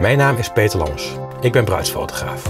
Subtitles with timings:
[0.00, 1.16] Mijn naam is Peter Lams.
[1.40, 2.46] Ik ben bruidsfotograaf.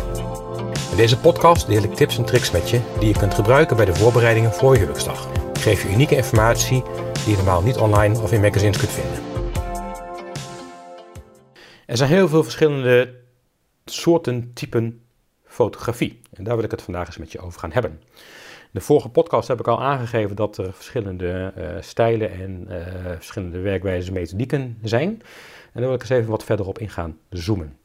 [0.90, 3.84] In deze podcast deel ik tips en tricks met je die je kunt gebruiken bij
[3.84, 5.28] de voorbereidingen voor je huwelijksdag.
[5.32, 6.82] Ik geef je unieke informatie
[7.24, 9.22] die je normaal niet online of in magazines kunt vinden.
[11.86, 13.14] Er zijn heel veel verschillende
[13.84, 15.02] soorten typen
[15.44, 16.20] fotografie.
[16.32, 17.90] En daar wil ik het vandaag eens met je over gaan hebben.
[17.90, 22.76] In de vorige podcast heb ik al aangegeven dat er verschillende uh, stijlen en uh,
[23.16, 25.22] verschillende werkwijzen methodieken zijn.
[25.72, 27.78] En daar wil ik eens even wat verder op ingaan zoomen.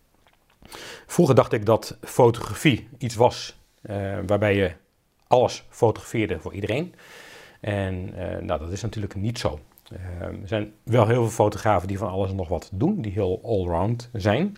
[1.06, 3.58] Vroeger dacht ik dat fotografie iets was
[3.90, 4.72] uh, waarbij je
[5.28, 6.96] alles fotografeerde voor iedereen.
[7.60, 8.14] En
[8.46, 9.60] nou, dat is natuurlijk niet zo.
[10.20, 13.42] er zijn wel heel veel fotografen die van alles en nog wat doen, die heel
[13.44, 14.58] allround zijn.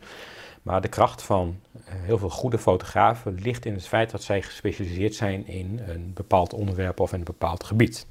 [0.67, 4.41] Maar de kracht van eh, heel veel goede fotografen ligt in het feit dat zij
[4.41, 8.07] gespecialiseerd zijn in een bepaald onderwerp of in een bepaald gebied.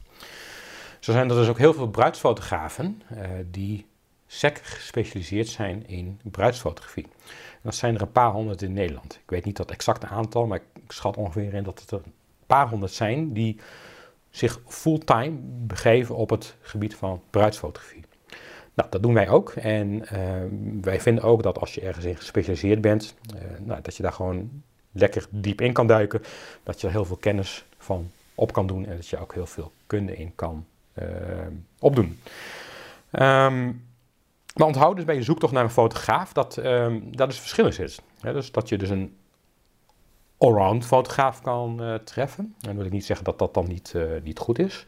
[1.01, 3.03] Zo zijn er dus ook heel veel bruidsfotografen
[3.51, 3.87] die
[4.27, 7.07] sec gespecialiseerd zijn in bruidsfotografie.
[7.63, 9.15] Dat zijn er een paar honderd in Nederland.
[9.15, 12.13] Ik weet niet dat exacte aantal, maar ik schat ongeveer in dat het er een
[12.47, 13.61] paar honderd zijn die
[14.31, 18.05] zich fulltime begeven op het gebied van bruidsfotografie.
[18.75, 19.51] Nou, dat doen wij ook.
[19.51, 23.97] En ehm, wij vinden ook dat als je ergens in gespecialiseerd bent, uh, nou, dat
[23.97, 24.63] je daar gewoon
[24.93, 26.23] lekker diep in kan duiken.
[26.63, 29.47] Dat je er heel veel kennis van op kan doen en dat je ook heel
[29.47, 31.07] veel kunde in kan uh,
[31.79, 32.19] opdoen.
[33.13, 33.86] Um,
[34.57, 38.03] maar onthoud dus bij je zoektocht naar een fotograaf dat, um, dat er verschillen zit.
[38.21, 39.17] dus dat je dus een
[40.39, 42.45] allround fotograaf kan uh, treffen.
[42.45, 44.85] En dan wil ik niet zeggen dat dat dan niet, uh, niet goed is.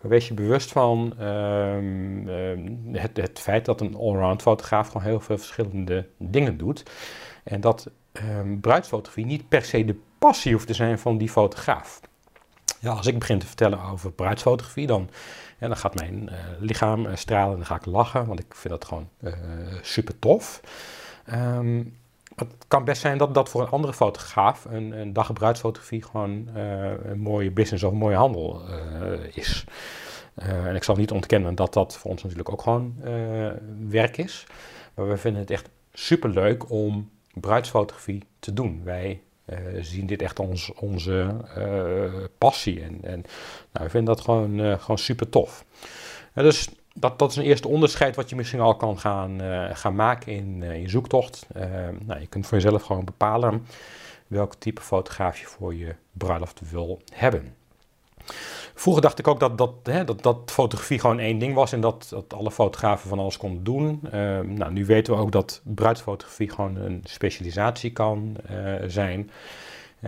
[0.00, 5.02] Maar wees je bewust van um, um, het, het, feit dat een allround fotograaf gewoon
[5.02, 6.82] heel veel verschillende dingen doet.
[7.44, 7.90] En dat
[8.60, 12.00] bruidsfotografie niet per se de passie hoeft te zijn van die fotograaf.
[12.80, 15.08] Ja, als ik begin te vertellen over bruidsfotografie, dan,
[15.58, 18.74] ja, dan gaat mijn uh, lichaam stralen en dan ga ik lachen, want ik vind
[18.74, 19.08] dat gewoon
[19.82, 20.60] super tof.
[21.34, 21.98] Um,
[22.36, 26.48] het kan best zijn dat dat voor een andere fotograaf een, een dag bruidsfotografie gewoon
[27.04, 28.62] een mooie business of een mooie handel
[29.32, 29.64] is.
[30.34, 32.94] En ik zal niet ontkennen dat dat voor ons natuurlijk ook gewoon
[33.88, 34.46] werk is.
[34.94, 38.80] Maar we vinden het echt super leuk om bruidsfotografie te doen.
[38.84, 39.22] Wij
[39.80, 41.36] zien dit echt als onze
[42.38, 42.82] passie.
[42.82, 43.24] En, en
[43.72, 45.64] nou, we vinden dat gewoon, gewoon super tof.
[46.34, 49.40] dus dat, dat is een eerste onderscheid wat je misschien al kan gaan,
[49.76, 51.46] gaan maken in je zoektocht.
[52.06, 53.66] Nou, je kunt voor jezelf gewoon bepalen
[54.26, 57.54] welk type fotograaf je voor je bruiloft wil hebben.
[58.74, 61.80] Vroeger dacht ik ook dat, dat, hè, dat, dat fotografie gewoon één ding was en
[61.80, 64.00] dat, dat alle fotografen van alles konden doen.
[64.54, 68.36] nou, nu weten we ook dat bruidsfotografie gewoon een specialisatie kan
[68.86, 69.30] zijn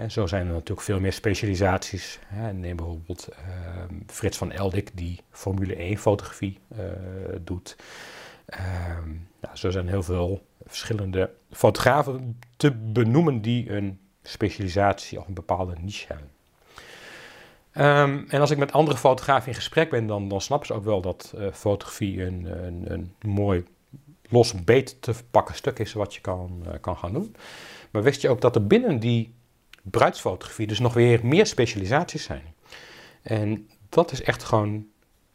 [0.09, 2.19] zo zijn er natuurlijk veel meer specialisaties.
[2.53, 6.78] neem bijvoorbeeld ehm, Frits van Eldik, die Formule 1 fotografie uh,
[7.41, 7.77] doet.
[8.47, 15.34] Ehm, nou, zo zijn heel veel verschillende fotografen te benoemen die een specialisatie of een
[15.34, 16.31] bepaalde niche hebben.
[17.75, 20.84] Um, en als ik met andere fotografen in gesprek ben, dan, dan snappen ze ook
[20.84, 23.65] wel dat uh, fotografie een, een, een, mooi
[24.28, 27.37] los beet te pakken stuk is wat je kan, uh, kan gaan doen.
[27.91, 29.34] Maar wist je ook dat er binnen die
[29.83, 32.55] bruidsfotografie dus nog weer meer specialisaties zijn.
[33.22, 34.87] En dat is echt gewoon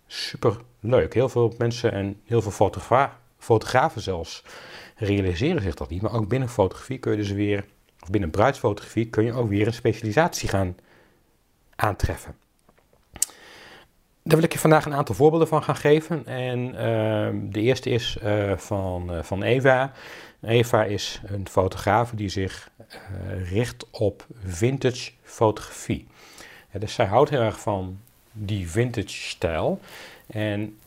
[0.08, 1.14] super leuk.
[1.14, 4.44] Heel veel mensen en heel veel fotogra fotografen zelfs
[4.96, 6.02] realiseren zich dat niet.
[6.02, 7.66] Maar ook binnen fotografie kun je dus weer,
[8.00, 10.76] of binnen bruidsfotografie kun je ook weer een specialisatie gaan
[11.78, 12.36] aantreffen.
[14.24, 16.26] Daar wil ik je vandaag een aantal voorbeelden van gaan geven.
[16.26, 19.92] En uh, de eerste is uh, van, uh, van Eva.
[20.42, 26.08] Eva is een fotograaf die zich uh, richt op vintage fotografie.
[26.72, 28.00] Dus zij houdt heel erg van
[28.32, 29.80] die vintage stijl.
[30.28, 30.78] En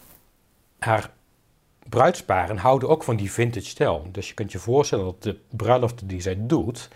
[0.78, 1.10] haar
[1.88, 4.08] bruidsparen houden ook van die vintage stijl.
[4.12, 6.88] Dus je kunt je voorstellen dat de bruiloften die zij doet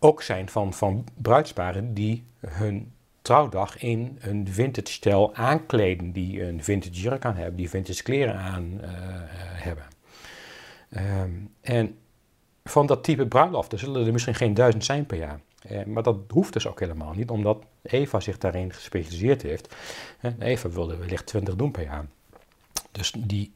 [0.00, 6.12] ook zijn van, van bruidsparen die hun trouwdag in een vintage stijl aankleden.
[6.12, 8.88] Die een vintage jurk aan hebben, die vintage kleren aan uh,
[9.62, 9.84] hebben.
[11.22, 11.98] Um, en
[12.64, 15.40] van dat type bruiloften zullen er misschien geen duizend zijn per jaar.
[15.70, 19.74] Uh, maar dat hoeft dus ook helemaal niet, omdat Eva zich daarin gespecialiseerd heeft.
[20.38, 22.06] Eva wilde wellicht 20 doen per jaar.
[22.90, 23.52] Dus die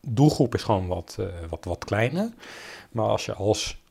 [0.00, 2.32] doelgroep is gewoon wat, uh, wat, wat kleiner.
[2.90, 3.82] Maar als je als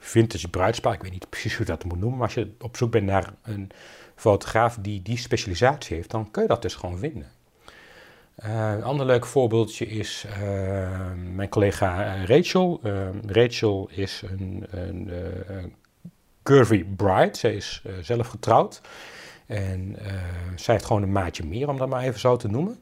[0.00, 2.90] vintage bruidspaar, ik weet niet precies hoe dat moet noemen, maar als je op zoek
[2.90, 3.70] bent naar een
[4.14, 7.26] fotograaf die die specialisatie heeft, dan kun je dat dus gewoon vinden.
[8.44, 10.34] Uh, een ander leuk voorbeeldje is uh,
[11.34, 12.80] mijn collega Rachel.
[12.82, 15.10] Uh, Rachel is een, een,
[15.46, 15.74] een,
[16.42, 17.36] curvy bride.
[17.36, 18.80] Zij is zelf getrouwd.
[19.46, 19.96] En
[20.56, 22.80] zij heeft gewoon een maatje meer, om dat maar even zo te noemen.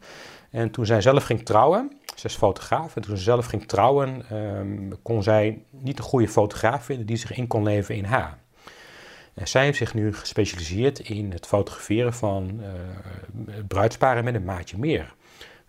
[0.50, 4.25] En toen zij zelf ging trouwen, Ze is fotograaf en toen ze zelf ging trouwen,
[4.31, 8.38] ehm, kon zij niet een goede fotograaf vinden die zich in kon leven in haar.
[9.35, 14.79] En zij heeft zich nu gespecialiseerd in het fotograferen van uh, bruidsparen met een maatje
[14.79, 15.15] meer.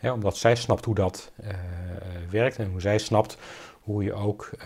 [0.01, 1.49] omdat zij snapt hoe dat uh,
[2.29, 3.37] werkt en hoe zij snapt
[3.81, 4.65] hoe je ook uh,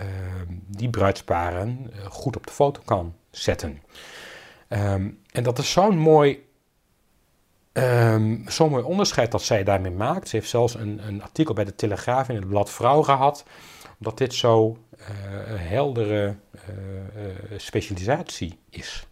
[0.68, 3.81] die bruidsparen goed op de foto kan zetten.
[4.69, 6.45] Um, en dat is zo'n mooi,
[7.73, 10.29] um, zo'n mooi onderscheid dat zij daarmee maakt.
[10.29, 13.45] Ze heeft zelfs een, een artikel bij de Telegraaf in het blad Vrouw gehad,
[13.99, 15.05] omdat dit zo uh,
[15.55, 19.07] heldere uh, specialisatie is.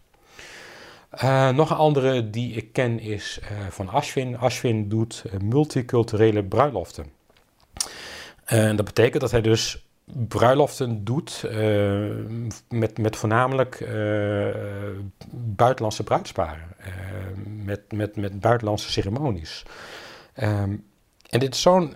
[1.52, 4.38] nog een andere die ik ken is van Ashwin.
[4.38, 7.06] Ashwin doet multiculturele bruiloften.
[8.44, 12.10] En dat betekent dat hij dus bruiloften doet uh,
[12.68, 14.48] met, met voornamelijk uh,
[15.30, 16.68] buitenlandse bruidsparen.
[16.80, 16.86] Uh,
[17.64, 19.62] met, met, met buitenlandse ceremonies.
[20.42, 20.84] Um,
[21.28, 21.94] en dit is zo'n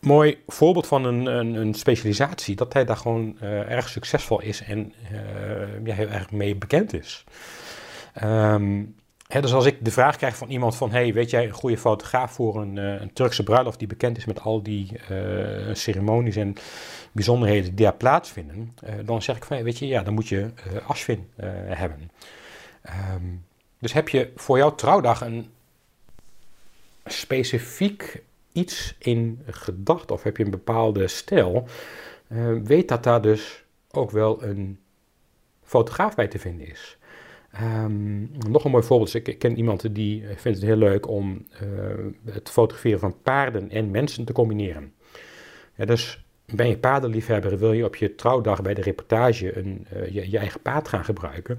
[0.00, 4.92] mooi voorbeeld van een, een, een, specialisatie, dat hij daar gewoon erg succesvol is en
[5.84, 7.24] ja, heel erg mee bekend is.
[8.22, 8.94] Um,
[9.26, 12.32] dus als ik de vraag krijg van iemand van, hey, weet jij een goede fotograaf
[12.32, 16.54] voor een, uh, een Turkse bruiloft die bekend is met al die uh, ceremonies en
[17.12, 20.50] bijzonderheden die daar plaatsvinden, uh, dan zeg ik van, weet je, ja, dan moet je
[20.86, 21.30] Ashwin
[21.66, 22.10] hebben.
[23.14, 23.44] Um,
[23.78, 25.50] dus heb je voor jouw trouwdag een
[27.04, 28.22] specifiek
[28.52, 31.68] iets in gedachten of heb je een bepaalde stijl,
[32.62, 34.80] weet dat daar dus ook wel een
[35.62, 36.98] fotograaf bij te vinden is.
[37.62, 39.14] Um, nog een mooi voorbeeld.
[39.14, 41.62] Ik ken iemand die eh, vindt het heel leuk om uh,
[42.24, 44.92] het fotograferen van paarden en mensen te combineren.
[45.76, 50.30] Dus ben je paardenliefhebber, wil je op je trouwdag bij de reportage een, uh, je,
[50.30, 51.58] je, eigen paard gaan gebruiken,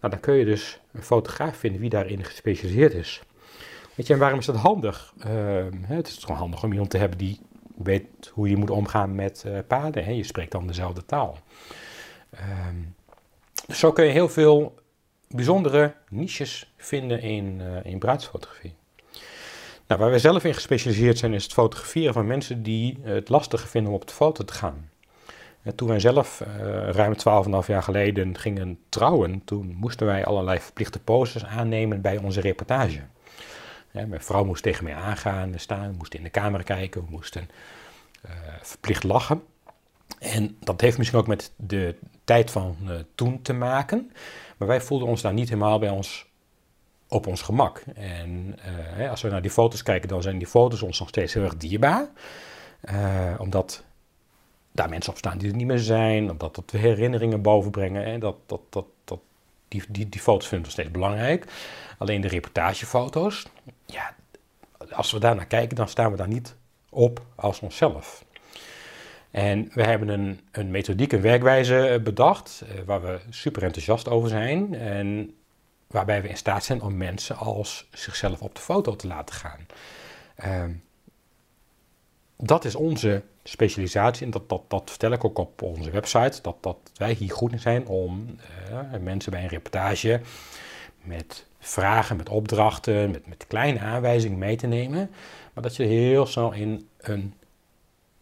[0.00, 3.22] nou, dan kun je dus een fotograaf vinden wie daarin gespecialiseerd is.
[3.94, 5.14] Weet je, en waarom is dat handig?
[5.26, 7.40] Uh, het is gewoon handig om iemand te hebben die
[7.76, 10.04] weet hoe je moet omgaan met paarden.
[10.04, 10.10] Hè?
[10.10, 11.38] Je spreekt dan dezelfde taal.
[13.66, 14.74] Dus zo kun je heel veel
[15.34, 18.74] bijzondere niches vinden in, uh, in bruidsfotografie.
[19.86, 23.68] Nou, waar wij zelf in gespecialiseerd zijn is het fotograferen van mensen die het lastig
[23.68, 24.90] vinden om op de foto te gaan.
[25.62, 26.48] En toen wij zelf uh,
[26.90, 27.14] ruim
[27.62, 33.00] 12,5 jaar geleden gingen trouwen, toen moesten wij allerlei verplichte poses aannemen bij onze reportage.
[33.90, 37.48] mijn vrouw moest tegen mij aangaan staan, we moesten in de camera kijken, we moesten
[38.62, 39.42] verplicht lachen.
[40.18, 42.76] En dat heeft misschien ook met de tijd van
[43.14, 44.10] toen te maken.
[44.64, 46.26] Maar wij voelden ons daar niet helemaal bij ons
[47.08, 47.82] op ons gemak.
[47.94, 48.56] En
[48.98, 51.42] uh, als we naar die foto's kijken, dan zijn die foto's ons nog steeds heel
[51.42, 52.08] erg dierbaar.
[52.84, 53.84] Uh, omdat
[54.72, 58.04] daar mensen op staan die er niet meer zijn, omdat dat herinneringen bovenbrengen.
[58.04, 59.18] En dat, dat, dat, dat,
[59.68, 61.46] die, die, die foto's vinden we steeds belangrijk.
[61.98, 63.46] Alleen de reportagefoto's,
[63.86, 64.14] ja,
[64.90, 66.56] als we daar naar kijken, dan staan we daar niet
[66.90, 68.24] op als onszelf.
[69.34, 74.28] En we hebben een, een methodiek, werkwijze eh, bedacht, uh, waar we super enthousiast over
[74.28, 74.74] zijn.
[74.74, 75.34] En
[75.86, 79.66] waarbij we in staat zijn om mensen als zichzelf op de foto te laten gaan.
[80.44, 80.64] Uh,
[82.36, 86.42] dat is onze specialisatie en dat, dat, dat vertel ik ook op onze website.
[86.42, 88.36] Dat, dat wij hier goed in zijn om
[88.70, 90.20] uh, mensen bij een reportage
[91.02, 95.10] met vragen, met opdrachten, met, met kleine aanwijzingen mee te nemen.
[95.52, 97.34] Maar dat je heel snel in een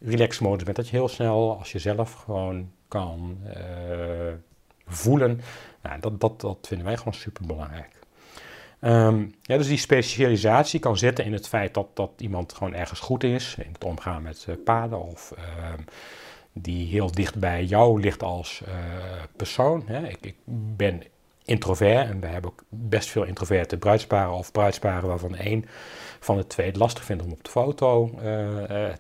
[0.05, 0.75] relax modus.
[0.75, 4.33] Dat je heel snel, als je zelf gewoon kan uh,
[4.87, 5.41] voelen.
[5.83, 8.01] Nou, dat, dat, dat vinden wij gewoon super belangrijk.
[8.85, 13.01] Um, ja, dus die specialisatie kan zitten in het feit dat, dat iemand gewoon ergens
[13.01, 15.45] goed is in het omgaan met uh, paden of uh,
[16.53, 18.75] die heel dicht bij jou ligt als uh,
[19.37, 19.83] persoon.
[19.87, 20.09] Hè.
[20.09, 20.37] Ik, ik,
[20.77, 21.03] ben
[21.45, 25.65] introvert en we hebben ook best veel introverte bruidsparen of bruidsparen waarvan één
[26.21, 28.11] van de twee het lastig vindt om op de foto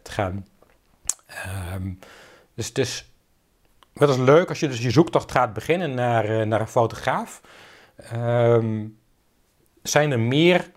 [0.02, 0.46] te gaan.
[1.74, 1.98] Um,
[2.54, 3.12] dus het is
[3.92, 7.40] wat is leuk als je dus je zoektocht gaat beginnen naar, uh, naar een fotograaf.
[8.14, 8.98] Um,
[9.82, 10.70] zijn er meer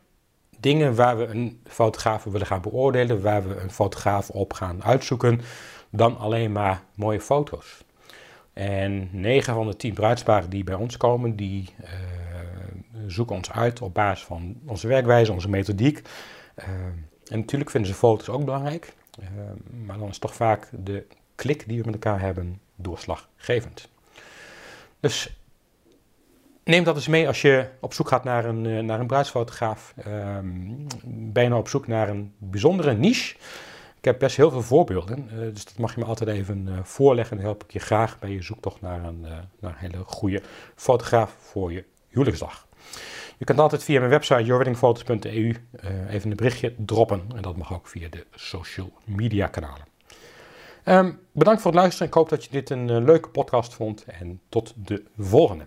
[0.60, 5.42] dingen waar we een fotograaf willen gaan beoordelen, waar we een fotograaf op gaan uitzoeken,
[5.90, 7.84] dan alleen maar mooie foto's.
[8.54, 11.90] En 9 van de 10 bruidsparen die bij ons komen, die uh,
[13.08, 16.02] zoeken ons uit op basis van onze werkwijze, onze methodiek.
[16.60, 16.66] Uh,
[17.28, 18.94] en natuurlijk vinden ze foto's ook belangrijk.
[19.20, 21.06] Ehm, maar dan is toch vaak de
[21.36, 23.90] klik die we met elkaar hebben doorslaggevend.
[25.00, 25.40] Dus
[26.64, 29.94] neem dat eens mee als je op zoek gaat naar een, eh, naar een bruidsfotograaf.
[30.08, 33.36] Um, ben je nou op zoek naar een bijzondere niche?
[33.98, 36.80] Ik heb best heel veel voorbeelden, uh, dus dat mag je me altijd even uh,
[36.84, 37.36] voorleggen.
[37.36, 39.22] Dan help ik je graag bij je zoektocht naar een,
[39.60, 40.42] naar een hele goede
[40.76, 42.68] fotograaf voor je huwelijksdag.
[43.38, 47.22] Je kunt altijd via mijn website yourweddingphotos.eu eh, even een berichtje droppen.
[47.36, 49.86] En dat mag ook via de social media kanalen.
[50.84, 52.08] Ehm, bedankt voor het luisteren.
[52.08, 54.04] Ik hoop dat je dit een eh, leuke podcast vond.
[54.04, 55.66] En tot de volgende.